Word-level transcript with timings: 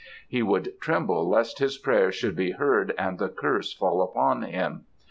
He 0.27 0.41
would 0.41 0.81
tremble 0.81 1.29
lest 1.29 1.59
his 1.59 1.77
prayer 1.77 2.11
should 2.11 2.35
be 2.35 2.53
heard 2.53 2.91
and 2.97 3.19
the 3.19 3.29
curse 3.29 3.71
fall 3.71 4.01
upon 4.01 4.41
him. 4.41 4.85